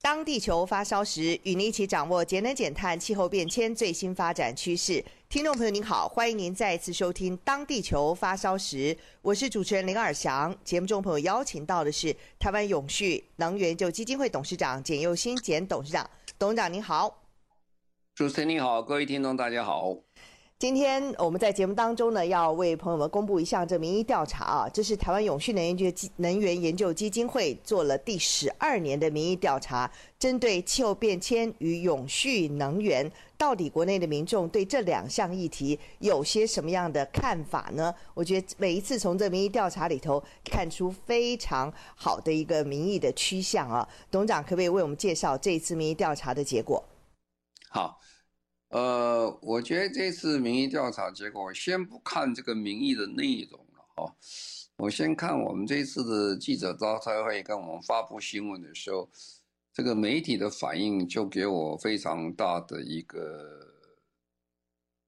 [0.00, 5.04] 当地球发烧时，与您一起掌握节能减碳、气候变迁最新发展趋势。
[5.28, 10.56] 听众朋友您好，欢迎您再一次收听《当地球发烧时》，我是主持人林尔祥。
[10.62, 17.24] 节目中朋友邀请到的是台湾永续能源就基金会董事长简又新简董事长，董事长您好。
[18.14, 19.96] 主持人你好，各位听众大家好。
[20.58, 37.94] 今天我们在节目当中呢，要为朋友们公布一项这民意调查啊，这是台湾永续能源基能源研究基金会做了第十二年的民意调查，针对气候变迁与永续能源，到底国内的民众对这两项议题有些什么样的看法呢？
[38.12, 46.82] 我觉得每一次从这民意调查里头看出非常好的一个民意的趋向啊，董事长可不可以为我们介绍这一次民意调查的结果？
[47.70, 48.00] 好。
[48.68, 54.14] 呃，我觉得这次民意调查结果，先不看这个民意的内容了哈。
[54.76, 59.08] 我先看我们这次的记者招待会跟我们发布新闻的时候，
[59.72, 63.66] 这个媒体的反应就给我非常大的一个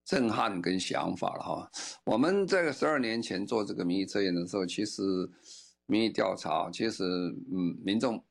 [0.04, 1.70] 震撼跟想法了哈。
[2.04, 5.02] 我们在十二年前做这个民意测验的时候，其实
[5.86, 7.04] 民意调查其实
[7.52, 8.24] 嗯，民众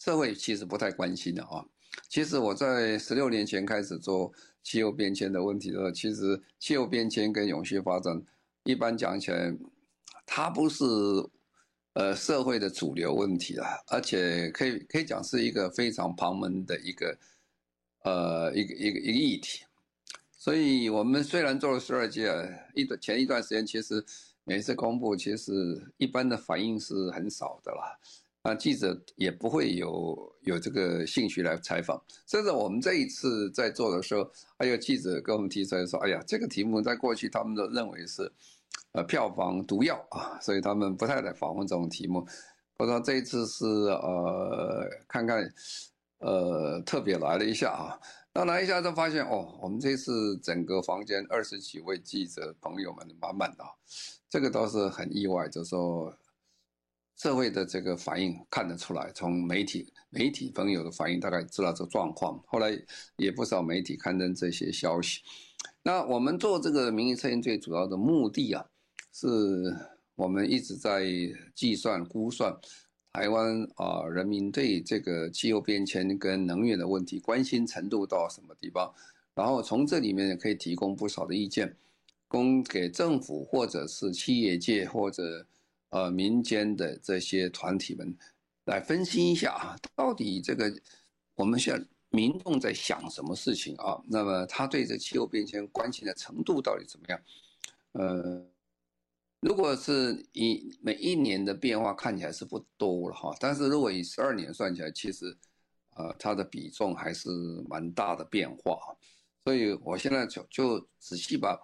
[0.00, 1.64] 社会其实不太关心的啊。
[2.08, 8.20] 其实我在十六年前开始做气候变迁的问题的时候，其实气候变迁跟永续发展，
[8.64, 9.54] 一般讲起来，
[10.24, 10.84] 它不是
[11.94, 17.18] 呃社会的主流问题了，而且可以可以讲是一个非常旁门的一个
[18.04, 19.64] 呃一个一个一个议题。
[20.32, 22.32] 所以我们虽然做了十二届，
[22.74, 24.04] 一段前一段时间，其实
[24.44, 27.98] 每次公布，其实一般的反应是很少的啦。
[28.46, 38.30] 啊，记者也不会有有这个兴趣来采访，甚至我们这一次在做的时候，还有记者跟我们提出来说：“哎呀，这个题目在过去他们都认为是，
[38.92, 42.24] 呃，票房毒药啊，所以他们不太来访问这种题目。
[42.76, 45.52] 不知道这一次是呃，看看，
[46.18, 47.98] 呃，特别来了一下啊，
[48.32, 53.64] 那来一下就发现哦，我们这次整个房间二十几位记者朋友们满满的，
[54.30, 56.16] 这个倒是很意外，就说。”
[57.16, 62.38] 社会的这个反应看得出来，从媒体媒体朋友的反应大概知道这状况。
[62.46, 62.78] 后来
[63.16, 65.22] 也不少媒体刊登这些消息。
[65.82, 68.66] 那我们做这个民意测验最主要的目的啊，
[69.14, 69.26] 是
[70.14, 71.06] 我们一直在
[71.54, 72.54] 计算估算
[73.14, 78.92] 台湾啊人民对这个气候变迁跟能源的问题关心程度到什么地方，
[79.34, 81.74] 然后从这里面可以提供不少的意见，
[82.28, 85.46] 供给政府或者是企业界或者。
[85.90, 88.16] 呃，民间的这些团体们
[88.64, 90.72] 来分析一下啊，到底这个
[91.34, 94.00] 我们现在民众在想什么事情啊？
[94.08, 97.20] 那么他对这气候变迁关心的程度到底怎么样？
[97.92, 98.44] 呃，
[99.40, 105.36] 如果是以每一年的变化看起来是不多了哈，但是如果以十二年算起来，其实
[105.94, 107.28] 呃它的比重还是
[107.68, 108.78] 蛮大的变化。
[109.44, 111.56] 所以我现在就就仔细把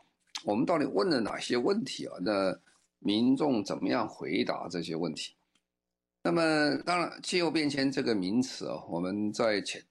[0.44, 2.16] 我们到底问了哪些问题啊？
[2.20, 2.56] 那
[3.02, 5.32] 民众怎么样回答这些问题？
[6.24, 9.82] 那么，当然，气候变迁这个名词啊，我们在前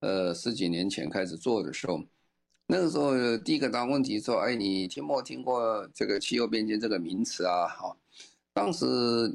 [0.00, 2.04] 呃十几年前开始做的时候，
[2.66, 7.96] 那个时候第一个答问题说：“哎，你听没听过这个气候变迁这个名词啊？”好，
[8.52, 8.86] 当时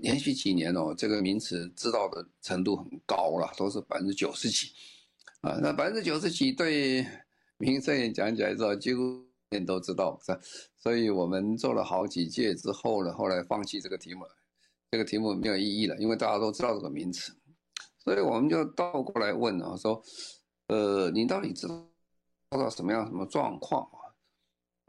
[0.01, 4.71] 连续几年哦，这个名词知道的程度很高了，都是百分之九十几
[5.41, 5.57] 啊。
[5.59, 7.03] 那百分之九十几对
[7.57, 10.39] 民生也讲起来说，几乎人都知道是吧？
[10.81, 14.31] 所以我们做了好几届之后呢，后来放弃这个题目了，
[14.89, 17.31] 这个题目没有意义了，因为大家都知道这个名词，
[17.99, 20.01] 所以我们就倒过来问啊，说，
[20.69, 21.87] 呃，你到底知道
[22.49, 24.09] 到什么样什么状况啊？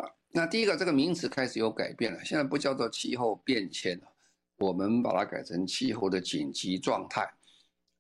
[0.02, 4.06] 啊，那第一个这个名词开始有改变了，现在不叫做气候变迁了，
[4.60, 7.30] 我们把它改成气候的紧急状态，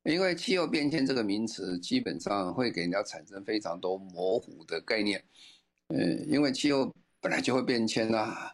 [0.04, 5.22] 因为气候变迁这个名词基本上会给人家产生非常多模糊的概念，
[5.88, 6.90] 嗯，因为气候。
[7.22, 8.52] 本来就会变迁啦，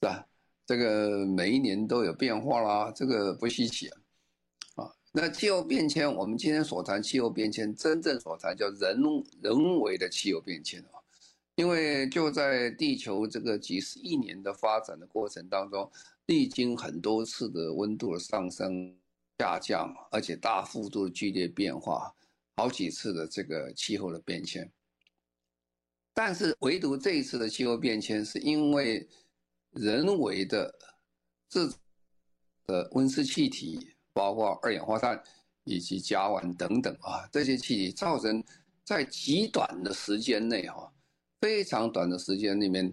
[0.00, 0.26] 是吧？
[0.64, 4.00] 这个每一年都有变化啦，这个不稀奇啊。
[4.76, 8.98] 啊，那气候变迁，我们今天所谈气候变迁，真正所谈叫人
[9.42, 10.96] 人为的气候变迁啊。
[11.56, 15.90] 因为就在地球这个几十亿年的发展的过程当中，
[16.24, 18.96] 历经很多次的温度的上升，
[19.38, 22.10] 下降，而且大幅度的剧烈变化，
[22.56, 24.70] 好几次的这个气候的变迁。
[26.20, 29.08] 但是唯独这一次的气候变迁，是因为
[29.70, 30.74] 人为的
[31.48, 31.64] 这
[32.66, 35.22] 的温室气体，包括二氧化碳
[35.62, 38.42] 以及甲烷等等啊，这些气体造成
[38.82, 40.92] 在极短的时间内哈，
[41.40, 42.92] 非常短的时间里面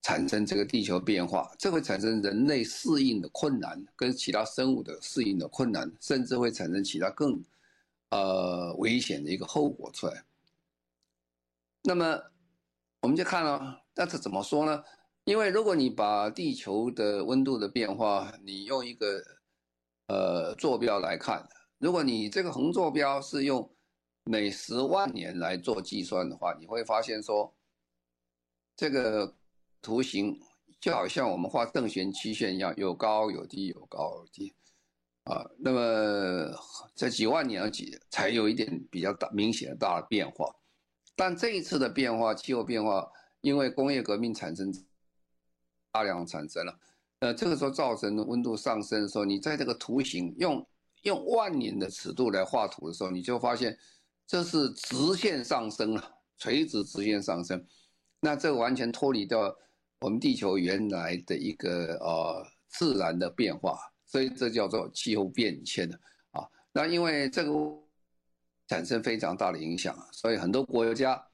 [0.00, 7.44] 产生这个地球变化，这会产生人类适应的困难，跟其他生物的适应的困难，甚至会产生其他更
[8.08, 10.24] 呃危险的一个后果出来。
[11.82, 12.18] 那么。
[13.00, 14.82] 我们就看了，那这怎么说呢？
[15.24, 19.22] 因为如果你把地球的温度的变化，你用一个
[20.08, 21.46] 呃坐标来看，
[21.78, 23.70] 如果你这个横坐标是用
[24.24, 27.54] 每十万年来做计算的话，你会发现说，
[28.74, 29.36] 这个
[29.80, 30.40] 图形
[30.80, 34.52] 就好像我们画正弦曲线一样，有高有低，有高有低
[35.24, 35.48] 啊。
[35.58, 36.50] 那么
[36.94, 40.52] 这几万年几才有一点比较大明显的大的变化。
[41.18, 43.10] 但这一次的变化，气候变化，
[43.40, 44.72] 因为工业革命产生
[45.90, 46.78] 大量产生了，
[47.18, 50.64] 呃，这个时候造成温度上升的时候，你在这个图形用
[51.02, 53.76] 用万年的尺度来画图的时候，你就发现
[54.28, 57.66] 这是直线上升了，垂直直线上升，
[58.20, 59.52] 那这完全脱离掉
[60.02, 63.76] 我们地球原来的一个呃自然的变化，
[64.06, 65.98] 所以这叫做气候变迁的
[66.30, 66.46] 啊。
[66.72, 67.50] 那因为这个。
[68.68, 71.26] 产生非常大的影响，所以很多国家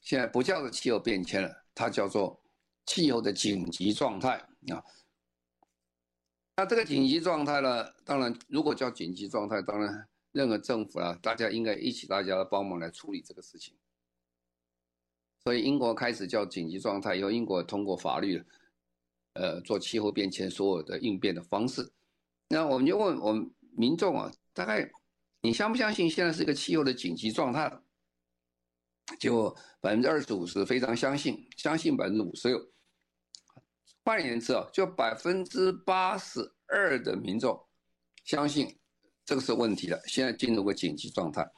[0.00, 2.42] 现在不叫做气候变迁了，它叫做
[2.86, 4.38] 气候的紧急状态
[4.68, 4.82] 啊。
[6.56, 13.76] 那这个紧急状态呢，当然如果叫紧急状态，当然任何政府啊，大家应该一起大家帮忙来处理这个事情。
[15.44, 18.42] 所以英国开始叫紧急状态，由英国通过法律，
[19.34, 21.92] 呃，做气候变迁所有的应变的方式。
[22.48, 24.90] 那我们就问我们民众啊，大概。
[25.40, 27.80] 你相不相信现在是一个气候的紧急状态？
[29.20, 32.60] 就百分之二十五是非常相信，相信百分之五十六。
[34.04, 37.58] 换言之啊，就百分之八十二的民众
[38.24, 38.78] 相信
[39.24, 41.48] 这个是问题的，现在进入个紧急状态。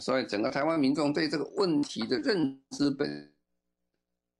[0.00, 3.34] 所以整个台湾民众对这个问题的认知本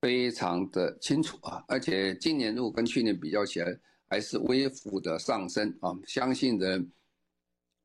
[0.00, 3.78] 非常的清楚啊，而且今年如果跟去年比较起来，
[4.08, 6.81] 还是微幅的上升啊，相信的。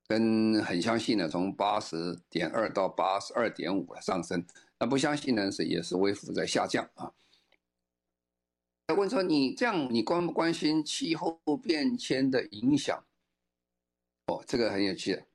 [0.07, 4.45] 跟很相信的，从八十点二到八十二点五上升，
[4.79, 7.11] 那不相信呢是也是微幅在下降啊。
[8.95, 13.03] 问说你这样，你关不关心气候变迁的影响？
[14.27, 15.25] 哦，这个很有趣的，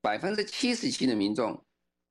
[0.00, 1.60] 百分之七十七的民众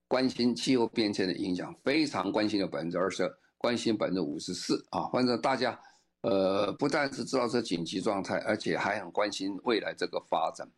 [0.09, 5.07] 关心气候变迁的影响，非常关心的百分之二十二，关心百分之五十四啊。
[5.07, 5.79] 反正大家
[6.21, 10.69] 呃，不但是知道这紧急状态，而且还很关心未来这个发展。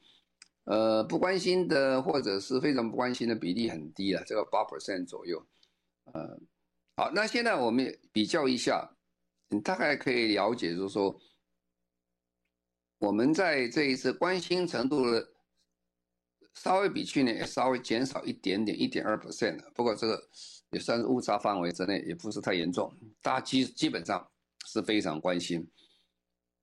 [0.66, 5.44] 呃，不关心的或者是非常不关心的比例很低了，这个八 percent 左右。
[6.06, 6.40] 呃，
[6.98, 8.90] 好，那现在我们比较一下，
[9.50, 11.20] 你大概可以了解，就是说，
[12.98, 15.06] 我们在这一次关心程度
[16.56, 19.60] 稍微比去年稍微减少一点点，一点二 percent。
[19.74, 20.30] 不过这个
[20.72, 22.92] 也算是误差范围之内，也不是太严重。
[23.22, 24.28] 大家基基本上
[24.66, 25.68] 是非常关心。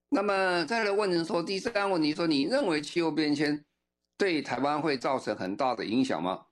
[0.09, 3.65] 那么再来问你说，第三个问题说，你认为气候变迁？
[4.17, 6.47] 对台湾会造成很大的影响吗？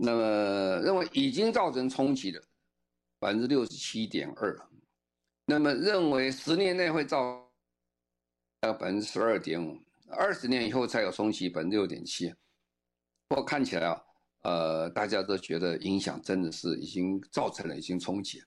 [0.00, 2.40] 那么认为已经造成冲击的
[3.18, 4.56] 百分之六十七点二，
[5.44, 7.50] 那么认为十年内会造
[8.60, 9.76] 到百分之十二点五，
[10.10, 12.32] 二十年以后才有冲击百分之六点七。
[13.26, 14.02] 不过看起来啊，
[14.42, 18.40] 呃，大家都觉得影响真的是已经造成了已经冲击。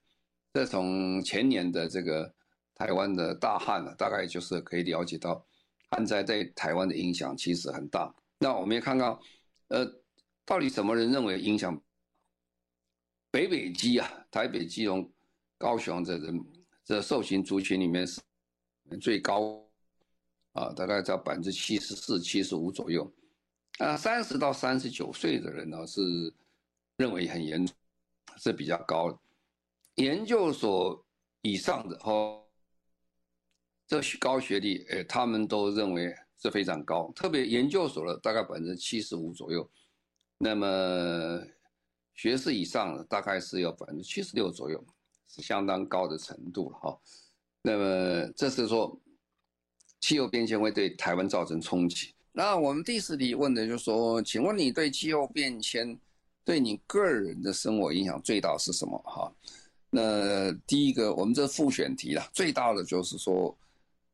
[0.53, 2.34] 这从前年的这个
[2.75, 5.46] 台湾的大旱啊，大概就是可以了解到
[5.89, 8.13] 旱灾对台湾的影响其实很大。
[8.43, 9.21] 那我们也看到，
[9.67, 9.86] 呃，
[10.43, 11.79] 到底什么人认为影响
[13.29, 15.07] 北北基啊，台北、基隆、
[15.60, 16.43] 高雄这人
[16.83, 18.19] 这受刑族群里面是
[19.00, 19.63] 最高
[20.53, 23.13] 啊，大概在百分之七十四、七十五左右。
[23.77, 26.01] 啊，三十到三十九岁的人呢是
[26.98, 27.75] 认为很严重，
[28.38, 29.19] 是比较高的。
[29.98, 31.05] 研究所
[31.43, 32.43] 以上的哦，
[33.86, 36.12] 这高学历，哎，他们都认为。
[36.41, 39.69] 是非常高，特别研究所的大概百分之七十五左右，
[40.39, 41.39] 那么
[42.15, 44.83] 学士以上的大概是有百分之七十六左右，
[45.27, 47.00] 是相当高的程度了哈。
[47.62, 49.00] 那么这是说
[50.00, 52.15] 气候变迁会对台湾造成冲击。
[52.31, 55.95] 那我们第四题问的就是说，请问你对气候变迁
[56.43, 59.31] 对你个人的生活影响最大是什么哈？
[59.91, 63.55] 那第一个我们这复选题了，最大的就是说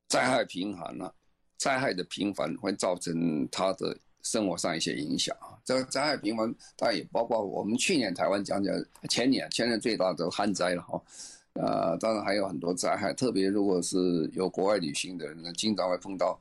[0.10, 1.14] 灾害频繁了。
[1.58, 5.58] 灾害的频繁会造成他的生活上一些影响啊。
[5.66, 8.74] 这个灾害频繁，当然也包括我们去年台湾讲讲，
[9.10, 11.02] 前年前年最大的旱灾了哈。
[11.54, 16.40] 呃，当然还有很多灾害，特别如果是有国外旅行的人，经常会碰到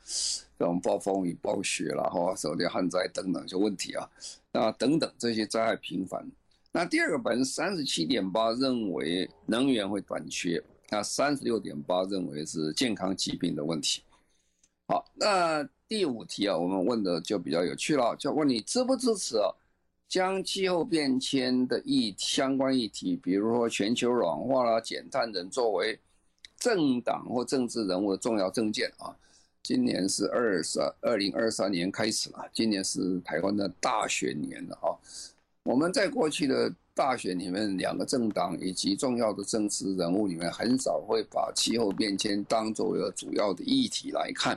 [0.58, 4.06] 这种暴风雨、暴雪然后手电旱灾等等一些问题啊。
[4.52, 6.30] 那等等这些灾害频繁。
[6.70, 14.02] 那第二个百分之三十七点八认为能源会短缺，那三十六点八认为是健康疾病的问题。
[14.88, 19.50] 好，那第五题啊，我们问的就比较有趣了，就问你支不支持啊？
[20.08, 25.98] 将气候变迁的议相关议题，比如说全球暖化啦、减碳等，作为
[26.56, 29.10] 政党或政治人物的重要政见啊。
[29.64, 34.94] 今年是二三二零二三年开始了，今年是台湾的大选年了啊。
[35.64, 44.56] 我们在过去的大选里面，两个政党以及重要的政治人物里面，很少会把气候变迁当作一个主要的议题来看。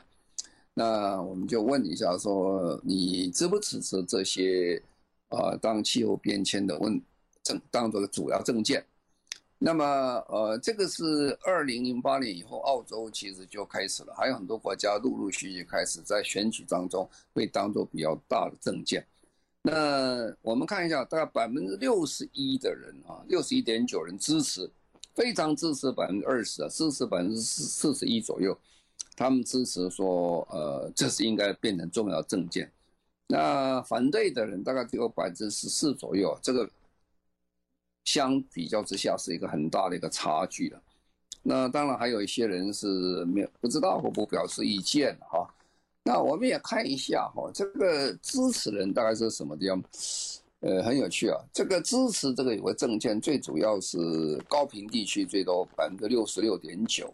[0.80, 4.82] 那我们就问一下，说你支不支持这些？
[5.28, 7.00] 啊，当气候变迁的问
[7.44, 8.84] 政当做主要政见，
[9.60, 9.86] 那么
[10.28, 19.06] 呃，这个是二零零八年以后，澳洲其实就开始了，还有很多国家陆陆续续开始在选举当中被当做比较大的政见。
[19.62, 24.68] 那我们看一下，大概百分之六十一的人啊，六十一点九人支持，
[25.14, 28.58] 非常支持百分之二十啊，支持百分之四四十一左右，
[29.20, 32.72] 他们支持说，呃，这是应该变成重要证件。
[33.28, 36.68] 那反对的人大概只有百分之十四左右，这个
[38.06, 40.82] 相比较之下是一个很大的一个差距了。
[41.44, 45.54] 那当然还有一些人是没有不知道或不表示意见哈。
[46.02, 49.84] 那我们也看一下哈，这个支持人大概是什么地方？
[50.62, 51.38] 呃，很有趣啊。
[51.52, 53.98] 这个支持这个有个证件，最主要是
[54.48, 57.14] 高屏地区最多百分之六十六点九。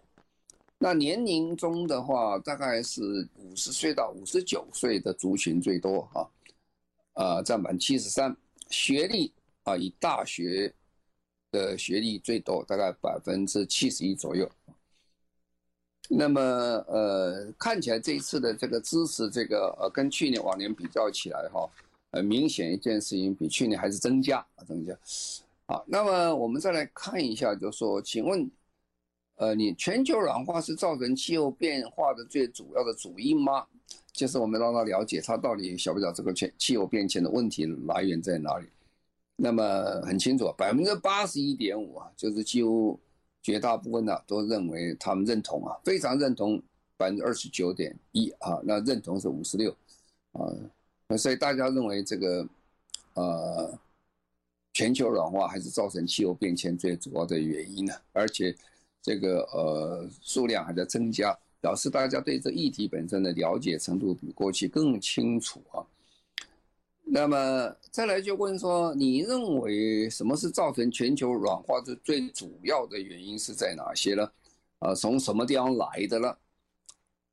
[0.86, 6.30] 那年龄中的话，大概是五十岁到五十九岁的族群最多哈，
[7.13, 8.38] 啊，占满七十三。
[8.70, 10.72] 学历啊，以大学
[11.51, 14.48] 的学历最多，大概百分之七十一左右。
[16.08, 21.68] 那么呃，看起来这一次的这个支持，这个呃，跟去年往年比较起来哈，
[22.12, 24.96] 很明显一件事情，比去年还是增加，增加。
[25.65, 28.48] 好，那么我们再来看一下，就是说，请问。
[29.36, 33.65] 呃，你全球暖化是造成气候变化的最主要的主因吗？
[34.13, 38.68] 就是我们让他了解，他到底晓不晓这个全气候变迁的问题来源在哪里？
[39.36, 42.98] 那么很清楚，百分之八十一点五啊，就是几乎
[43.44, 46.58] 绝大部分的都认为他们认同啊，非常认同
[46.96, 49.70] 百分之二十九点一啊，那认同是五十六
[50.32, 50.48] 啊，
[51.10, 52.48] 那所以大家认为这个
[53.15, 53.77] 呃
[54.72, 58.56] 全球暖化还是造成气候变迁最主要的原因呢，而且。
[59.06, 65.86] 这个呃数量还在增加，表示大家对这议题本身的了解程度比过去更清楚啊。
[67.04, 74.28] 那么再来就问说，你认为什么是造成全球暖化的最主要的原因是在哪些呢？
[74.80, 76.36] 啊，从什么地方来的呢？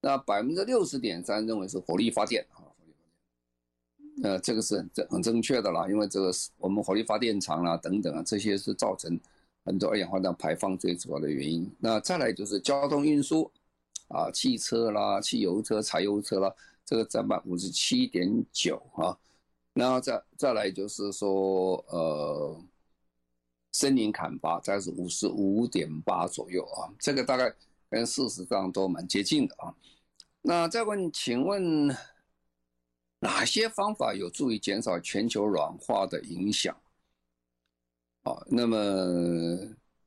[0.02, 9.18] 那百分之六十点三认为是火力发电啊，火力发电，呃，这个是很正很正确的啦，因为这个是我们火力发电厂啊等等啊，这些是造成。
[9.64, 13.50] 很多二氧化碳排放最主要的原因，那再来就是交通运输，
[14.08, 16.52] 啊，汽车啦、汽油车、柴油车啦，
[16.84, 19.16] 这个占百分之七点九啊，
[19.74, 22.60] 然后再再来就是说，呃，
[23.72, 27.54] 森林砍伐，大概是五十五点八左右啊，这个大概
[27.88, 29.74] 跟事实上都蛮接近的啊。
[30.42, 31.86] 那再问，请问
[33.20, 36.76] 哪些方法有助于减少全球暖化的影响？
[38.22, 38.76] 啊，那么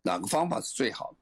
[0.02, 1.16] 哪个方法是最好？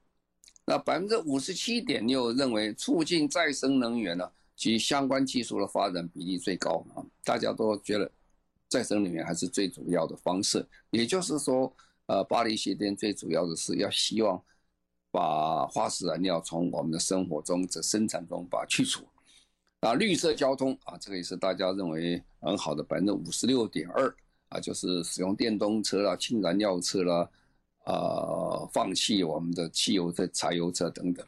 [0.66, 8.10] 那百分之五十七点六认为促进再生能源呢，及相关技术的发展比例最高啊，大家都觉得
[8.70, 10.66] 再生能源还是最主要的方式。
[10.92, 14.42] 也就是说，呃，巴黎协定最主要的是要希望
[15.12, 19.06] 把化石燃料从我们的生活中这生产中把它去除。
[19.82, 24.16] 啊，绿色交通啊，这个也是大家认为很好的百分之五十六点二。
[24.54, 27.30] 啊，就是使用电动车啦、氢燃料车啦，
[27.86, 31.26] 啊，放弃我们的汽油车、柴油车等等。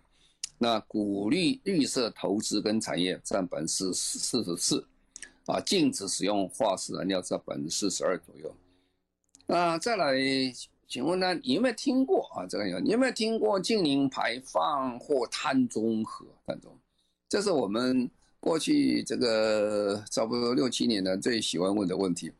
[0.57, 4.85] 那鼓励绿色投资跟产业占百分之四十四，
[5.47, 8.55] 啊，禁止使用化石燃料占百分之四十二左右。
[9.47, 10.15] 那再来，
[10.87, 12.45] 请问呢，你有没有听过啊？
[12.47, 16.25] 这个有，你有没有听过净零排放或碳中和？
[16.45, 16.71] 碳中，
[17.27, 22.31] 这是我们过去这个差不多六七年的最喜欢问的问题。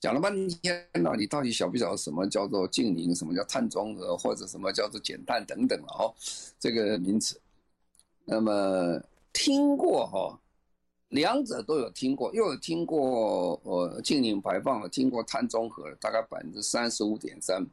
[0.00, 6.14] 讲了半天了，你到底晓不晓得什么叫做净零，什么叫碳中和，或者什么叫做减碳等等了哦，
[6.58, 7.40] 这个名词。
[8.24, 9.02] 那么
[9.32, 10.40] 听过哈，
[11.08, 17.66] 两者都有听过，又有听过呃净零排放，听过碳中和，大概百分之三十五点三，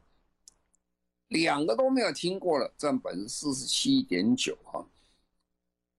[1.28, 4.84] 两个都没有听过了，占百分之四十七点九哈。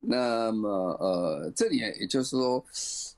[0.10, 0.70] 那么
[1.02, 2.64] 呃，这里也就是说，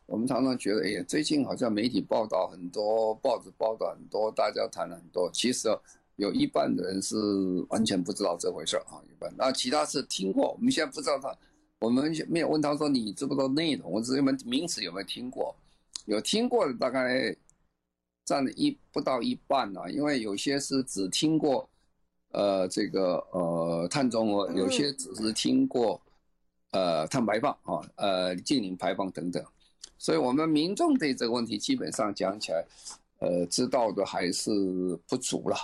[0.07, 5.69] 我们常常觉得，哎呀，最近好像媒体报道很多，报纸报道很多，大家谈了很多，其实
[6.15, 7.15] 有一半的人是
[7.69, 11.37] 完全不知道这回事啊，一半，那其他是听过，我们现在不知道他。
[11.79, 15.55] 我们没有问他说，你知不知道内容，我只是问名词有没有听过，
[16.05, 17.33] 有听过的大概
[18.25, 21.69] 占了一不到一半啊，因为有些是只听过，
[22.31, 26.01] 呃，这个呃碳中和，有些只是听过，
[26.71, 29.43] 呃碳排放啊，呃净零排放等等，
[29.97, 32.65] 所以我们民众对这个问题基本上讲起来，
[33.19, 34.51] 呃知道的还是
[35.07, 35.55] 不足了。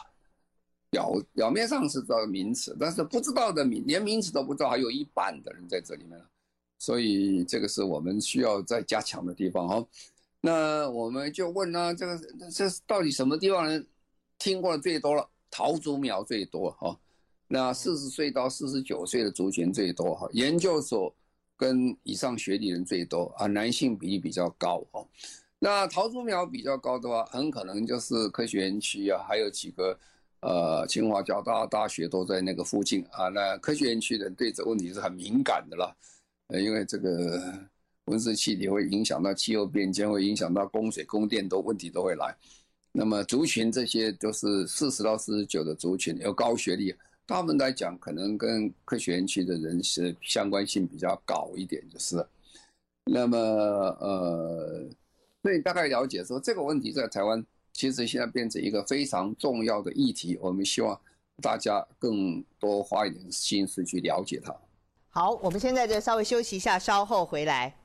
[0.90, 6.18] 表表面上是知道名词，但是不知道的名连名词都不知道，还有一半的人在这里面，
[6.80, 9.86] 所以这个是我们需要再加强的地方哈。
[10.40, 12.18] 那我们就问呢，这个
[12.50, 13.86] 这到底什么地方人
[14.38, 15.28] 听过的最多了？
[15.52, 16.98] 桃竹苗最多哈，
[17.48, 21.14] 那四十岁到四十九岁的族群最多哈，研究所
[21.58, 25.06] 跟以上学历人最多啊，男性比例比较高哈。
[25.60, 29.98] 那桃竹苗比较高的话，很可能就是科学园区啊，还有几个。
[30.42, 33.30] 呃，清华、交大大学都在那个附近啊。
[33.30, 35.96] 那科学园区的人对这问题是很敏感的啦，
[36.50, 37.42] 呃，因为这个
[38.06, 42.36] 温室气体会影响到气候变迁，会影响到供水、供电都问题都会来。
[42.92, 46.94] 那么族群这些都是四十到四十九的族群，有高学历，
[47.28, 52.26] 他们来讲可能跟科学园区的人是相关性比较高一点，就是。
[53.06, 54.90] 那么呃，
[55.44, 57.46] 所以大概了解说这个问题在台湾。
[57.78, 60.98] 其实现在变成一个非常重要的议题，我们希望
[61.44, 64.56] 大家更多花一点心思去了解它。
[65.10, 67.76] 好，我们现在就稍微休息一下，稍后回来。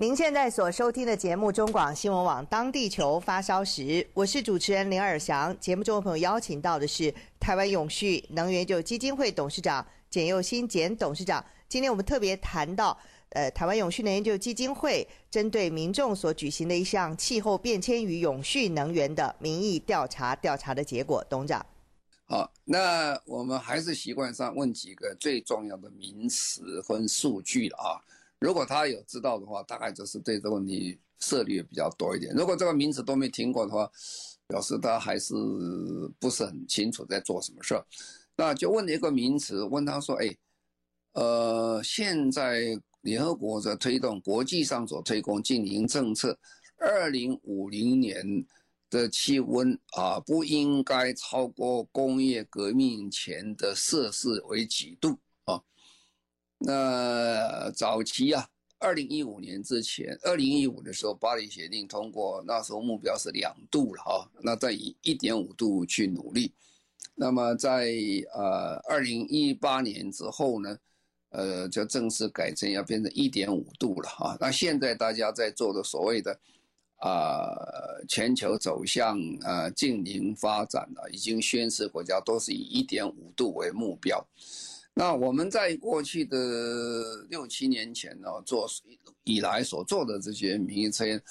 [0.00, 3.82] 您现在所收听的节目中广新闻网《当地球发烧时》，
[4.14, 5.54] 我是主持人林尔祥。
[5.60, 11.44] 节目中的朋友邀请到的是台湾永续能源研究基金会董事长简佑新简董事长。
[11.68, 12.98] 今天我们特别谈到。
[13.32, 21.66] 呃，台湾永续能源研究基金会针对民众所举行的一项气候变迁与永续能源的民意调查，调查的结果，董事长。
[22.24, 28.00] 好，那我们还是习惯上问几个最重要的名词和数据了啊。
[28.40, 32.34] 如果他有知道的话，大概就是对这个问题涉猎比较多一点。
[32.34, 33.90] 如果这个名词都没听过的话，
[34.48, 35.34] 表示他还是
[36.18, 37.86] 不是很清楚在做什么事儿。
[38.36, 40.36] 那就问了一个名词，问他说：“哎，
[41.12, 46.38] 呃，现在。”联合国在推动国际上所推广净零政策，
[46.76, 48.44] 二零五零年
[48.90, 55.16] 的气温啊不应该超过工业革命前的摄氏为几度？
[56.60, 58.46] 那早期啊，
[58.78, 66.52] 二零一五年之前，二零一五的时候巴黎协定通过，那时候目标是两度了哈，那再以一点五度去努力。
[67.14, 67.92] 那么在
[68.34, 70.78] 呃二零一八年之后呢？
[71.32, 74.36] 呃，就正式改成要变成一点五度了哈。
[74.40, 76.36] 那现在大家在做的所谓的
[76.96, 77.54] 啊、
[78.08, 84.26] 全球走向啊净零发展了，已经宣示国家都是以一点五度为目标。
[84.94, 88.68] 那我们在过去的六七年前呢，做
[89.24, 91.22] 以来所做的这些民意测验，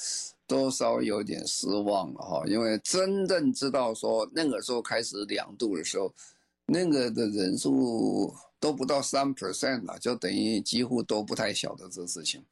[0.47, 2.43] 都稍微有点失望了哈。
[2.47, 6.13] 因为真正知道说那个时候开始两度的时候，
[6.65, 8.33] 那个的人数。
[8.61, 12.43] 都不到三 percent 了，就等于几乎都不太晓得这事情。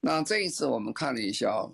[0.00, 1.68] 那这一次我们看了一下，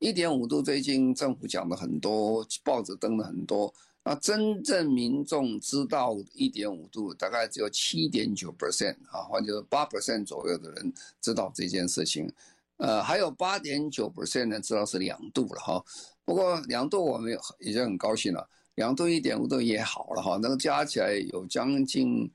[0.00, 3.72] 一点五度最近政府讲的很多，报纸登的很多。
[4.04, 12.30] 那真正民众知道一点五度，大概只有七点九 percent 啊，或者八 percent 左右的人知道这件事情。
[12.76, 15.84] 呃，还有八点九 percent 呢知道是两度了哈。
[16.24, 22.30] 不过两度我们已经很高兴了，两度一点五度也好了哈，那个加起来有将近。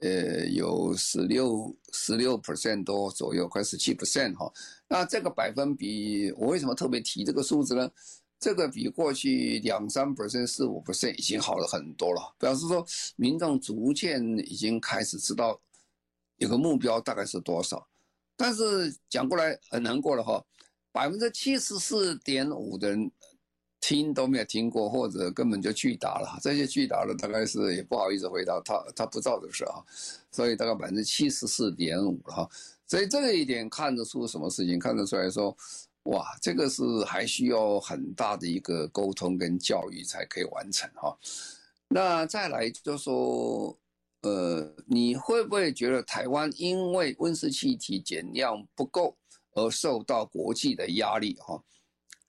[0.00, 4.48] 呃，有十六十六 percent 多左右，快十七 percent 哈。
[4.86, 7.90] 那这个百分比，我为什么特别提这个数字呢？
[8.38, 12.84] 这个比过去两三 percent、四五 percent 已经好了很多了，表示说
[13.16, 15.60] 民众逐渐已经开始知道
[16.36, 17.86] 有个目标大概是多少。
[18.36, 20.44] 但是讲过来很难过了哈，
[20.92, 23.10] 百分之七十四点五的人。
[23.80, 26.36] 听都没有听过，或者根本就拒答了。
[26.42, 29.78] 这些拒答了，大概是也不好意思回答他，他不知道的事啊。
[30.32, 32.50] 所以大概百分之七十四点五了哈。
[32.88, 34.80] 所以这一点看得出什么事情？
[34.80, 35.56] 看得出来说，
[36.04, 41.16] 哇，这个是还需要很大的一个沟通跟教育才可以完成哈。
[41.88, 43.78] 那再来就说，
[44.22, 49.16] 呃，你会不会觉得台湾因为温室气体减量不够
[49.54, 51.36] 而受到国际的压力？
[51.40, 51.62] 哈，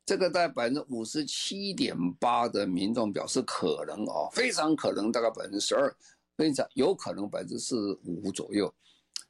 [0.05, 5.95] 这个在百分之五十七点八的民众表示可能啊，非常可能，大概百分之十二，
[6.35, 8.73] 非常有可能百分之四五左右。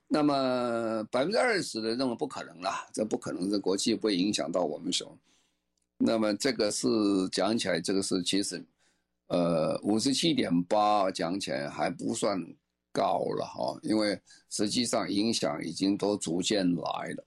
[0.09, 5.17] 那么百分之二十的认为不可能啦，这不可能，这国际不会影响到我们什么。
[5.99, 6.87] 那么这个是
[7.31, 8.61] 讲起来，这个是其实。
[9.27, 12.43] 呃，五十七点八讲起来还不算
[12.91, 14.19] 高了哈，因为
[14.49, 17.23] 实际上影响已经都逐渐来了。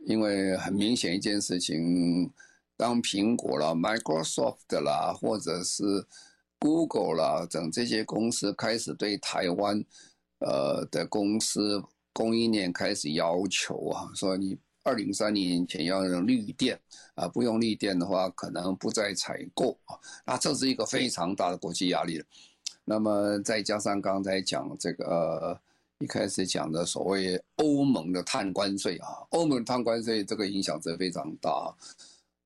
[0.00, 2.30] 因为很明显一件事情，
[2.76, 5.82] 当苹果啦、Microsoft 啦，或者是
[6.58, 9.82] Google 啦等这些公司开始对台湾
[10.40, 14.58] 呃的公司供应链开始要求啊，说你。
[14.84, 16.76] 二零三零年前要用绿电
[17.14, 19.94] 啊，不用绿电的话，可能不再采购啊。
[20.26, 22.20] 那这是一个非常大的国际压力。
[22.84, 25.60] 那么再加上刚才讲这个呃，
[26.00, 31.72] 一开始讲的所谓欧盟的碳关税啊，欧盟碳关税这个影响是非常大。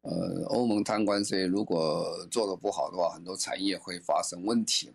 [0.02, 4.90] 呃，欧盟碳关税如果做的不好的话，很多产业会发生问题。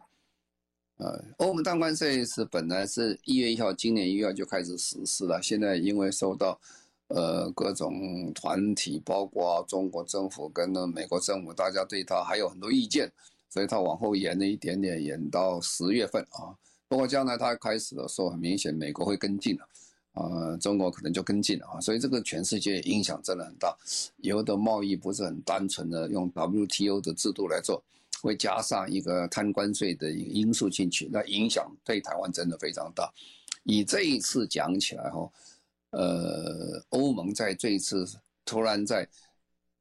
[1.02, 6.60] 呃，欧盟碳关税是本来是一月一号，今年一月就开始实施了，现在因为受到
[7.08, 13.12] 呃，各种团体，包括中国政府跟美国政府，大家对他还有很多意见，
[13.50, 16.54] 所以他往后延了一点点，延到十月份啊。
[16.88, 19.68] 不过将来他开始的时候，很明显美国会跟进了，
[20.14, 21.82] 呃，中国可能就跟进了啊。
[21.82, 23.76] 所以这个全世界影响真的很大，
[24.18, 27.84] 以后的贸易不是很单纯的用 WTO 的制度来做，
[28.22, 33.12] 会加上一个碳关税的一个因素进去，那影响对台湾真的非常大。
[33.64, 35.30] 以这一次讲起来哈。
[35.92, 38.08] 呃，欧盟在这一次
[38.46, 39.06] 突然在，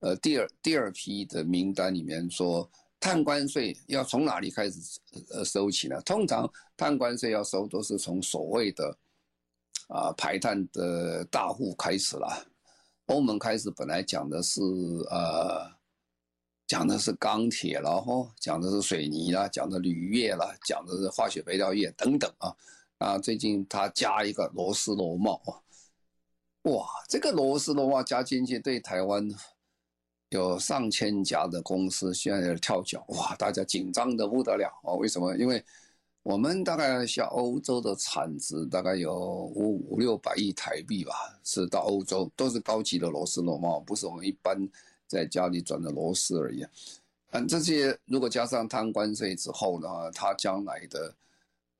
[0.00, 4.98] 呃，第二第二批的名单里面说，碳关税要从哪里开始
[5.30, 6.02] 呃收起呢？
[6.02, 8.98] 通常碳关税要收都是从所谓的
[9.86, 12.44] 啊排碳的大户开始了。
[13.06, 14.60] 欧盟开始本来讲的是
[15.10, 15.70] 呃，
[16.70, 22.54] 讲的是钢铁了哈，讲的是水泥啦，讲的铝业啦，讲的是化学肥料业等等啊。
[22.98, 25.58] 啊，最近他加一个螺丝螺帽啊。
[26.70, 29.28] 哇，这个螺丝的话加进去，对台湾
[30.28, 34.94] 有上千家的公司现在跳脚，哇，大家紧张得不得了啊！
[34.94, 35.36] 为什么？
[35.36, 35.60] 因为
[36.22, 44.56] 我们大概像欧洲的产值大概有五五六百亿台币吧，是到欧洲都是高级的螺丝螺帽，不是我们一般
[45.10, 46.64] 在家里转的螺丝而已。
[47.32, 51.12] 嗯，这些如果加上碳关税之后呢，他，将来的。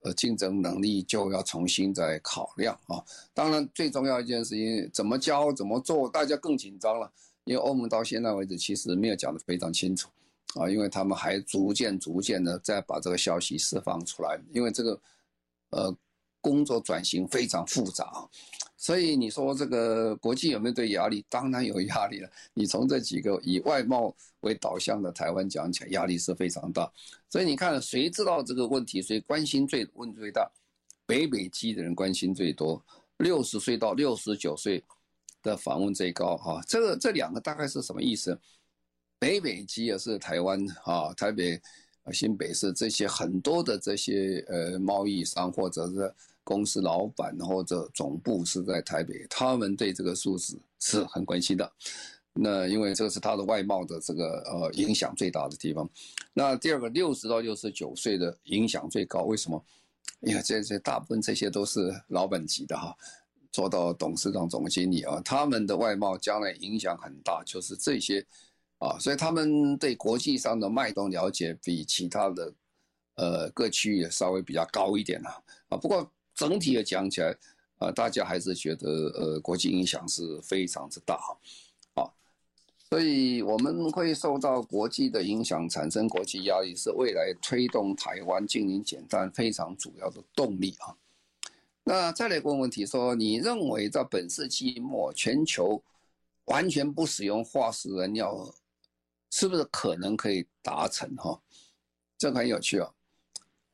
[0.02, 3.04] 呃，竞争能力就要重新再考量啊。
[3.34, 7.12] 当然，最重要一件事情，怎么教、怎么做，大家更紧张了。
[7.44, 10.08] 因为欧盟到现在为止其实没有讲得非常清楚
[10.54, 14.40] 啊，因为他们还逐渐、逐渐的在把这个消息释放出来。
[14.54, 15.00] 因为这个，
[15.68, 15.94] 呃，
[16.40, 18.26] 工作转型非常复杂。
[18.80, 21.22] 所以你说这个国际有没有对压力？
[21.28, 22.30] 当然有压力了。
[22.54, 26.90] 你从这几个以外贸为导向的台湾讲起来，压力是非常大。
[27.28, 30.50] 所以你看，谁知道这个问题，谁关心最问最大？
[31.04, 32.82] 北北基的人关心最多，
[33.18, 34.82] 六十岁到六十九岁
[35.42, 36.38] 的访问最高。
[36.38, 38.40] 哈，这个这两个大概是什么意思？
[39.18, 41.60] 北北基也是台湾啊，台北、
[42.12, 46.14] 新北市这些很多的这些呃贸易商或者是。
[46.50, 51.72] 公司老板或者总部是在台北，他们对这个数字是很关心的。
[52.32, 55.88] 那因为这是他的外贸的这个呃影响最大的地方。
[56.32, 59.64] 那第二个，六十到六十九岁的影响最高，为什么？
[60.22, 62.96] 因为这些大部分这些都是老板级的哈，
[63.52, 68.26] 做到董事长、总经理啊，他们的外贸将来影响很大，就是这些
[68.78, 72.52] 啊，所以他们对国际上的脉动了解比其他的
[73.14, 75.30] 呃各区域稍微比较高一点啊
[75.68, 76.10] 啊，不过。
[76.40, 77.36] 整体的讲起来，
[77.76, 81.20] 啊，大家还是觉得，呃，国际影响是非常之大，
[81.92, 82.08] 啊，
[82.88, 90.96] 所以我们会受到国际的影响，产生国际压力，是未来推动台湾净零减碳非常主要的动力啊。
[91.84, 95.82] 那再来问问题说，你认为在本世纪末，全球
[96.46, 98.50] 完全不使用化石燃料，
[99.30, 101.14] 是不是可能可以达成？
[101.16, 101.38] 哈，
[102.16, 102.94] 这很有趣啊，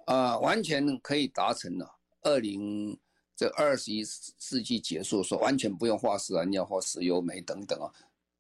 [0.07, 1.89] 啊，完全可以达成的。
[2.27, 2.99] 二零
[3.37, 7.87] 这二十一世纪结束，说完全不用化石燃料或石油煤等等啊，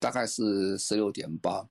[0.00, 1.64] 大概是十六点八，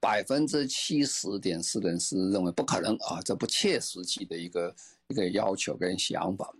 [0.00, 4.74] 百分之七十点四人是认为不可能啊，这不切实际的一个
[5.08, 6.54] 一个要求跟想法。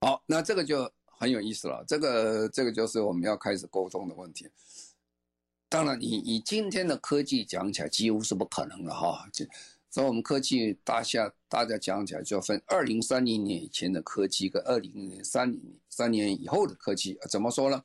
[0.00, 4.48] 好，那这个就很有意思了，这个这个就是我们要开始沟通的问题。
[5.68, 9.28] 当然，以以今天的科技讲起来，几乎是不可能的哈。
[9.96, 17.82] 所以我们科技大下大家讲起来就要分二零三零年以前的科技跟二零三零三年以后的科技，怎么说呢？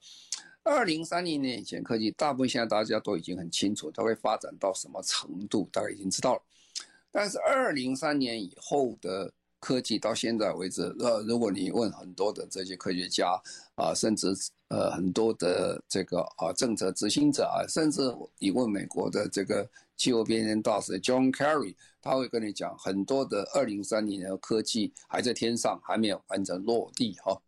[0.62, 6.42] 二零三零年以前科技，大部分现在大家都已经很清楚，它会发展到什么程度，大概已经知道了。
[7.14, 13.42] 但是二零三年以后的科技到现在为止，呃，如果你问很多的这些科学家
[13.76, 14.36] 啊，甚至
[14.68, 18.02] 呃很多的这个啊政策执行者啊，甚至
[18.38, 19.66] 你问美国的这个
[20.02, 27.40] 气候变迁大使 John Kerry，他会跟你讲，很多的二零三零年的科技还在天上，还没有完成落地哈。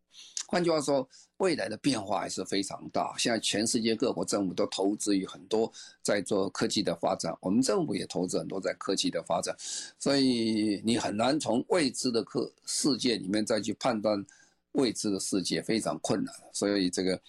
[0.45, 3.15] 换句话说，未来的变化还是非常大。
[3.17, 5.71] 现在全世界各国政府都投资于很多
[6.03, 9.55] 在做科技的发展，我们政府也投资很多在科技的发展，
[9.97, 14.23] 所以你很难从未知的科世界里面再去判断
[14.73, 16.31] 未知的世界，非常困难。
[16.51, 17.19] 所以这个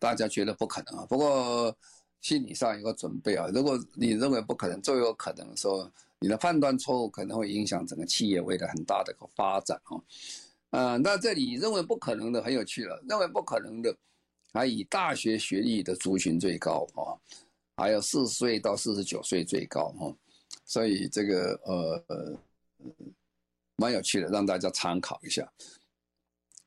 [0.00, 1.76] 大家觉得不可能啊，不过
[2.24, 3.46] 心理上有个准备啊。
[3.54, 5.88] 如果你认为不可能，最有可能的时候，
[6.20, 10.00] 你的判断错误可能会影响整个企业未来很大的一个发展啊。
[10.70, 12.98] 啊，那这里认为不可能的很有趣了。
[13.06, 13.94] 认为不可能的，
[14.54, 17.12] 还以大学学历的族群最高啊，
[17.76, 20.16] 还有四十岁到四十九岁最高哈。
[20.64, 22.38] 所以这个呃呃
[23.76, 25.46] 蛮有趣的，让大家参考一下。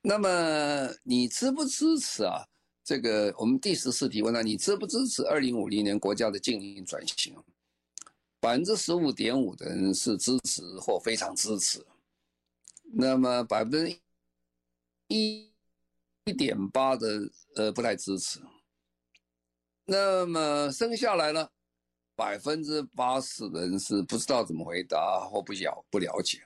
[0.04, 2.46] 那么你支不支持啊？
[2.88, 7.36] 这个我们第十四题问了，你支不支持二零五零年国家的净零转型？
[8.40, 11.86] 百分之十五点五的人是支持或非常支持。
[12.94, 14.00] 那么百分之
[15.10, 15.52] 一
[16.24, 18.40] 一点八的呃不太支持，
[19.84, 21.50] 那么剩下来呢，
[22.16, 26.42] 百分之八十的人是不知道怎么回答或不了不了解，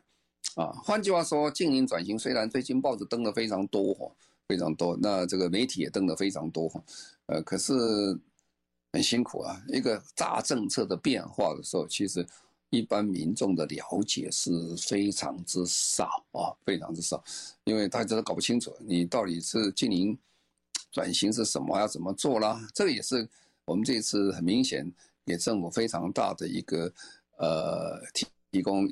[0.56, 4.12] 啊，换句话说，净零转型虽然最近报纸登的非常多哈，
[4.48, 6.72] 非常多，那这个媒体也登的非常多，
[7.28, 7.74] 呃，可是
[8.94, 12.26] 很辛苦啊，一个大政策的变化的时候，其实。
[12.74, 17.22] 一般民众的了解是非常之少啊，非常之少，
[17.66, 20.18] 因为大家都搞不清楚你到底是净零
[20.90, 22.66] 转型是什么，要怎么做啦。
[22.74, 23.28] 这个也是
[23.66, 24.90] 我们这次很明显
[25.26, 26.90] 给政府非常大的一个
[27.40, 28.90] 呃提提供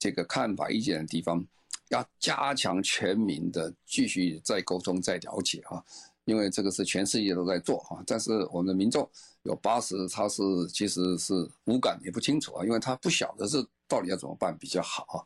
[0.00, 1.46] 这个看法意见的地方，
[1.92, 5.82] 要加强全民的继续再沟通再了解啊。
[6.24, 9.08] 因为这个是全世界都在做啊，但是我们的民众
[9.42, 15.18] 有八十，他是其实是无感也不清楚啊，因为他不晓得是到底要怎么办比较好啊。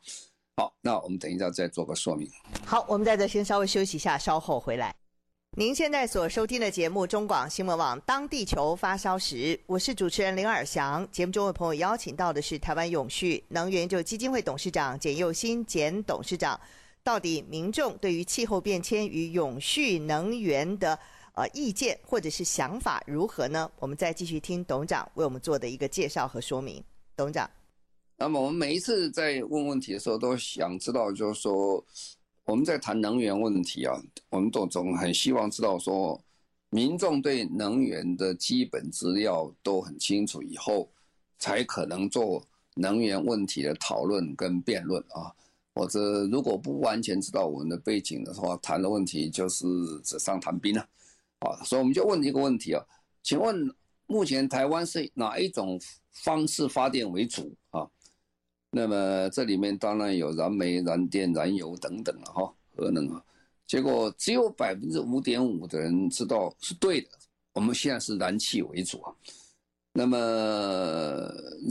[0.57, 2.27] 好，那我们等一下再做个说明。
[2.65, 4.95] 好，我们在这先稍微休息一下，稍后回来。
[5.59, 11.09] 您现在所收听的节目中广新闻网《当地球发烧时》，我是主持人林尔祥。
[11.11, 16.61] 节目中的朋友邀请到的是台湾永续能源研究基金会董事长简佑新简董事长。
[17.03, 20.99] 到底民众对于气候变迁与永续能源的
[21.33, 23.67] 呃意见或者是想法如何呢？
[23.79, 26.83] 我们再继续听董事长为我们做的一个介绍和说明。
[27.15, 27.49] 董事长，
[28.15, 31.83] 那么我们每一次在问问题的时候，都想知道，就是说
[32.47, 36.17] 我们在谈能源问题啊，我们都总很希望知道说，
[36.69, 40.89] 民众对能源的基本资料都很清楚以后，
[41.37, 42.41] 才可能做
[42.75, 45.29] 能源问题的讨论跟辩论啊。
[45.75, 49.67] 或者如果不完全知道我们的背景的话，谈的问题就是
[50.01, 50.81] 纸上谈兵了，
[51.39, 52.81] 啊，所以我们就问一个问题啊，
[53.21, 53.69] 请问
[54.05, 55.77] 目前台湾是哪一种
[56.13, 57.85] 方式发电为主啊？
[58.71, 63.23] 那么这里面当然有燃煤、燃电、燃油等等了哈，核能啊，
[63.65, 67.07] 结果只有百分之五点五的人知道是对的，
[67.53, 69.13] 我们现在是燃气为主啊。
[69.93, 70.17] 那么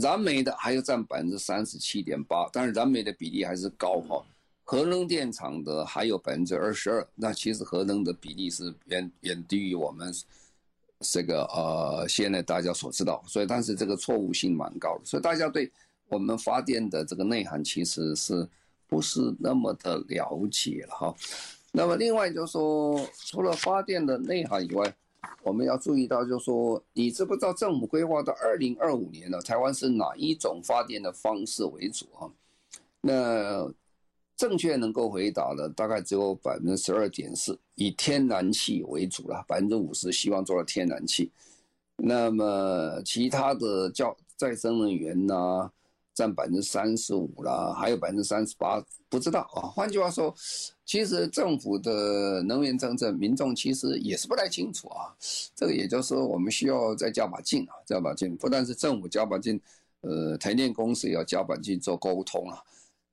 [0.01, 4.21] 燃煤的还要占百分之三十七点八，但是燃煤的比例还是高哈。
[4.63, 10.13] 核能电厂的还有百分之二十二，那其实核能的比例是远远低于我们
[10.99, 15.71] 这个呃现在大家所知道，所以但是这个错误性蛮高的，所以大家对
[16.09, 18.47] 我们发电的这个内涵其实是
[18.87, 21.15] 不是那么的了解了哈。
[21.71, 24.95] 那么另外就是说，除了发电的内涵以外，
[25.43, 29.39] 我们要注意到，就是说，你知不知道政府规划到二零二五年呢？
[29.41, 32.31] 台湾是哪一种发电的方式为主啊？
[33.01, 33.69] 那
[34.35, 41.31] 正确能够回答的大概只有百分之十二点四，以天然气为主了，百分之五十希望做到天然气。
[41.95, 45.69] 那么其他的叫再生能源呐、
[46.17, 49.69] 占百分之三十五啦，还有百分之三十八不知道啊。
[49.69, 50.33] 换句话说，
[50.83, 55.13] 其实政府的能源政策，民众其实也是不太清楚啊。
[55.55, 58.35] 这个也就是说，我们需要再加把劲啊，加把劲。
[58.35, 59.61] 不但是政府加把劲，
[60.01, 62.57] 呃，台电公司也要加把劲做沟通啊。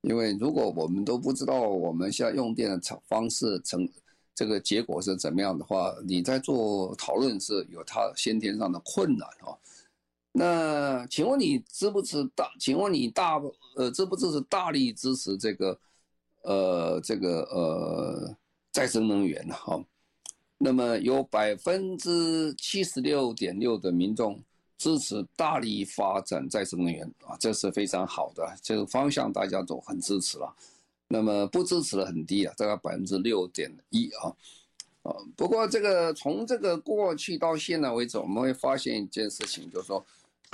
[0.01, 3.87] 因为如果我们都不知道我们现在用电的方式成
[4.33, 9.53] 这个结果是怎么样的话，你在做讨论是有它先天上的困难啊。
[10.37, 12.51] 那请问你支不支大？
[12.59, 13.41] 请问你大
[13.77, 15.79] 呃支不支持大力支持这个
[16.41, 18.35] 呃这个呃
[18.69, 19.55] 再生能源呢？
[19.55, 19.81] 哈，
[20.57, 24.37] 那么有百分之七十六点六的民众
[24.77, 30.53] 支持大力发展再生能源啊，这是非常好的，这个方向大家都很支持了。
[31.07, 34.35] 那么不支持的很低啊，大概百分之六点一啊。
[35.03, 40.05] 啊，不过这个从这个过去到现在为止，我们会发现一件事情，就是说。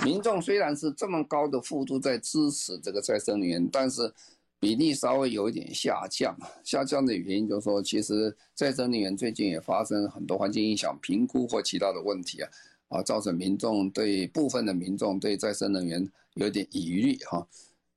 [0.04, 4.12] 民众虽然是这么高的幅度在支持这个再生能源，但是
[4.58, 6.36] 比例稍微有一点下降。
[6.64, 12.50] 下降的原因就是说，其实再生能源最近也发生很多环境影响评估或其他的问题啊，
[12.88, 17.46] 啊，造成民众对部分的民众对再生能源有点疑虑哈。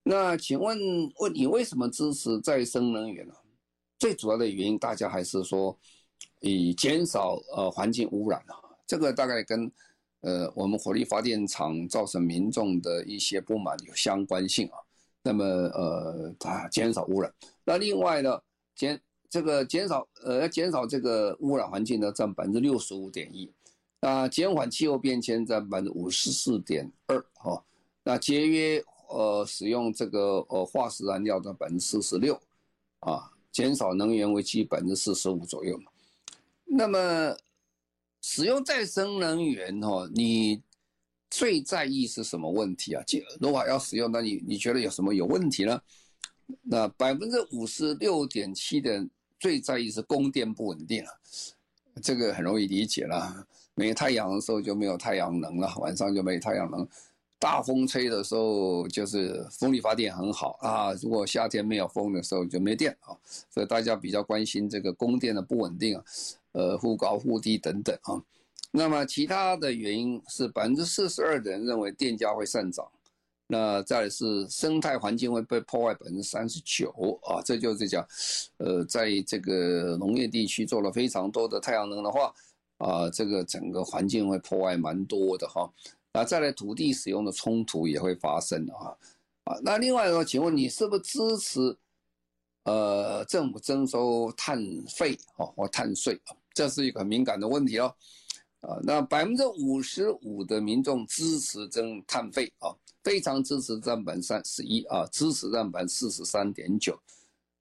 [0.04, 0.78] 那请问
[1.20, 3.34] 问你为什么支持再生能源呢？
[3.98, 5.76] 最主要的原因，大家还是说
[6.42, 8.54] 以减少呃环境污染啊，
[8.86, 9.72] 这个大概跟。
[10.26, 14.78] 呃，我们火力发电厂造成民众的一些不满有相关性啊。
[15.22, 17.32] 那么呃，它减少污染。
[17.64, 18.42] 那另外呢，
[18.76, 23.52] 减这个减少呃要减少这个污染环境呢，占百分之六十五点一。
[24.02, 27.64] 那减缓气候变迁占百分之五十四点二哈。
[28.04, 32.34] 那节约呃使用这个呃化石燃料的百分之四十六
[33.02, 35.80] 啊，减少能源危机百分之四十五左右。
[36.66, 37.38] 那么。
[38.28, 40.60] 使用再生能源哦，你
[41.30, 43.04] 最在意是什么问题啊？
[43.40, 45.80] 如果要使用，那你你觉得有什么有问题呢？
[46.64, 49.08] 那百分之五十六点七的
[49.40, 51.12] 最在意是供电不稳定啊，
[52.02, 53.46] 这个很容易理解了。
[53.76, 56.88] 没太阳的时候就没有太阳能了，晚上就没太阳能。
[57.40, 63.16] 大风吹的时候就是风力发电很好啊，如果夏天没有风的时候就没电啊，
[63.50, 66.04] 所以大家比较关心这个供电的不稳定啊。
[66.54, 68.16] 呃，忽高忽低等等啊，
[68.72, 72.88] 那么其他的原因是百分之四十二的人认为电价会上涨，
[73.48, 78.08] 那再是生态环境会被破坏百分之三十九啊，这就是讲，
[78.56, 82.34] 呃，在这个农业地区做了非常多的太阳能的话
[82.78, 85.70] 啊，这个整个环境会破坏蛮多的哈，
[86.16, 88.96] 啊，再来土地使用的冲突也会发生啊，
[89.44, 91.78] 啊，那另外说，请问你是不是支持
[92.64, 96.36] 呃政府征收碳费啊或碳税啊？
[96.54, 97.94] 这是一个很敏感的问题哦，
[98.62, 102.74] 啊，那百分之五十五的民众支持征碳费啊，
[103.04, 106.98] 非常支持占百分之三十一啊，支持占百分之四十三点九，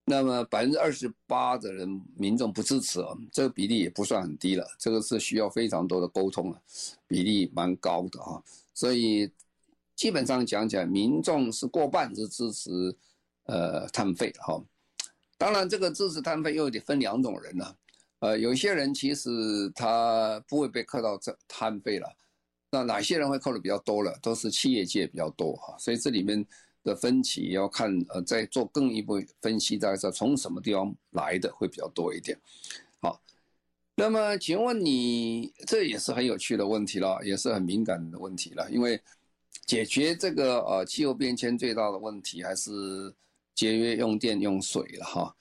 [0.06, 6.60] 那么百分之二十八的人民众不支持啊，这个比例也不算很低了，这个是需要非常多的沟通啊，
[7.06, 8.42] 比例蛮高的啊，
[8.74, 9.30] 所以
[9.96, 12.70] 基本上讲起来，民众是过半是支持
[13.44, 14.62] 呃碳费哈，
[15.38, 17.74] 当然这个支持碳费又得分两种人呢。
[18.20, 22.10] 呃，有些人其实他不会被扣到这碳费了，
[22.70, 24.18] 那哪些人会扣的比较多了？
[24.22, 26.42] 都是企业界比较多哈，所以这里面
[26.84, 32.38] 的分歧要看呃，再做更一步分析，大概是从什么地方来的会比较多一点。
[33.00, 33.20] 好，
[33.96, 39.00] 那么请问你这也是很有趣的问题了，也是很敏感的问题了，因为
[39.66, 42.70] 解决这个呃气候变迁最大的问题还是
[43.54, 45.36] 节约用电用水了哈。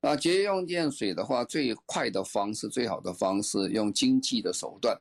[0.00, 4.96] 啊，节约用电水的话，最快的方式、最好的方式，用经济的手段。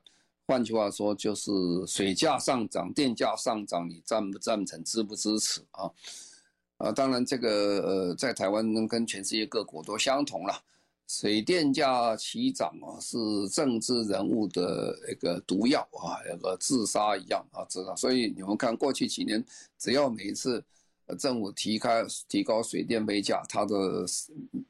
[0.47, 1.51] 换句话说，就是
[1.85, 5.91] 水价上涨、电价上涨，你赞不赞成、支不支持啊？
[6.77, 7.49] 啊，当然这个
[7.81, 10.63] 呃，在台湾跟全世界各国都相同了。
[11.07, 13.17] 水电价齐涨啊，是
[13.49, 17.95] 政治人物的一个毒药啊，有个自杀一样啊，知道？
[17.95, 19.43] 所以你们看过去几年，
[19.77, 20.63] 只要每一次。
[21.17, 24.05] 政府提开提高水电费价，它的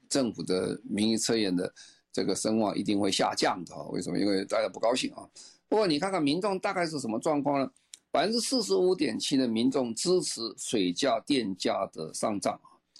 [0.07, 1.73] 政府的民意测验的
[2.13, 3.75] 这个声望一定会下降的。
[3.85, 4.19] 为什么？
[4.19, 5.27] 因为大家不高兴啊。
[5.69, 7.71] 不过你看看民众大概是什么状况呢？
[8.09, 12.59] 百分之四十五点七的民众支持水价、电价的上涨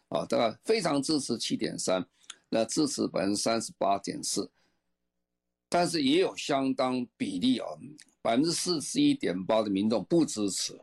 [0.10, 2.06] 啊，大概非常支持七点三，
[2.50, 4.52] 那支持百分之三十八点四，
[5.70, 7.68] 但是也有相当比例啊，
[8.22, 10.78] 百分之四十一点八的民众不支持。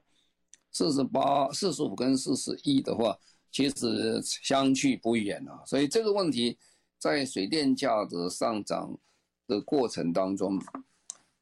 [0.72, 3.16] 四十八、四十五跟四十一的话，
[3.52, 5.62] 其实相去不远啊。
[5.64, 6.58] 所以这个问题
[6.98, 8.98] 在水电价的上涨
[9.46, 10.60] 的过程当中，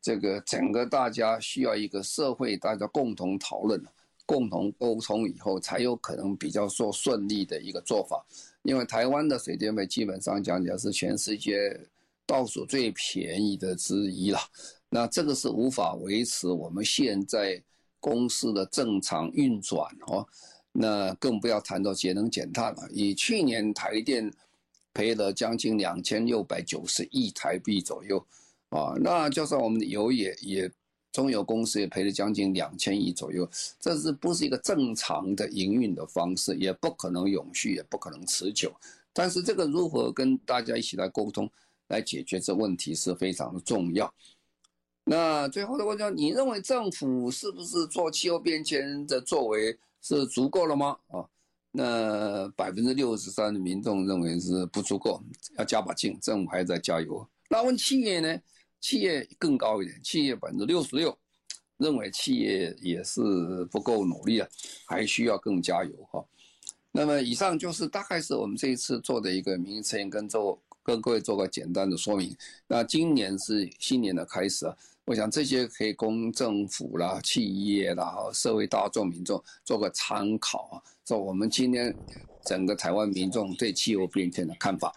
[0.03, 3.83] 这个整个大家需要一个社会大家共同讨论、
[4.27, 8.23] 共同沟通以后，才有可能比较说顺利的一个做法。
[8.65, 11.81] 因为台湾的水电费基本上讲讲是全世界
[12.27, 14.39] 倒数最便宜的之一了，
[14.91, 17.63] 那这个是无法维持我们现在。
[18.05, 20.27] 公司的正常运转哦，
[20.73, 22.89] 那更不要谈到节能减碳了。
[22.91, 24.29] 以去年台电
[24.93, 28.27] 赔了将近两千六百九十亿台币左右
[28.73, 30.71] 啊，那就算我们的油也也
[31.13, 33.47] 中油公司也赔了将近两千亿左右，
[33.79, 36.57] 这是不是一个正常的营运的方式？
[36.57, 38.75] 也不可能永续，也不可能持久。
[39.13, 41.47] 但是这个如何跟大家一起来沟通，
[41.89, 44.11] 来解决这问题是非常的重要。
[45.05, 50.97] 那最后的问题，你认为政府是不是做气候变迁的作为是足够了吗？
[51.09, 51.29] 啊，
[51.73, 55.23] 那百分之六十三的民众认为是不足够，
[55.59, 57.29] 要加把劲，政府还在加油。
[57.51, 58.41] 那问企业呢？
[58.83, 61.17] 企业更高一点，企业百分之六十六
[61.79, 63.23] 认为企业也是
[63.71, 64.49] 不够努力啊，
[64.87, 66.23] 还需要更加油哈。
[66.91, 72.37] 那么以上就是大概是我们这一次做的一个民意测验，跟做跟各位做个简单的说明。
[72.67, 81.95] 那今年是新年的开始啊，我想这些可以供政府啦、企业啦、社会大众民众做个参考啊，做我们今天
[82.45, 84.93] 整个台湾民众对气候变迁的看法。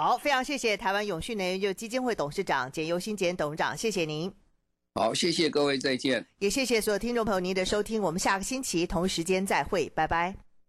[0.00, 4.32] 好，非常谢谢台湾永续能源就基金会董事长简尤新简董事长，谢谢您。
[4.94, 6.26] 好，谢谢各位，再见。
[6.38, 10.34] 也谢谢所有听众朋友您的收听，我们下个星期同时间再会，拜拜。